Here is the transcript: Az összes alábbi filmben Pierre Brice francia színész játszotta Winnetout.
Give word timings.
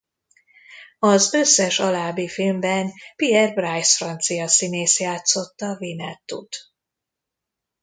Az 0.99 1.33
összes 1.33 1.79
alábbi 1.79 2.27
filmben 2.27 2.91
Pierre 3.15 3.53
Brice 3.53 3.95
francia 3.95 4.47
színész 4.47 4.99
játszotta 4.99 5.77
Winnetout. 5.79 6.57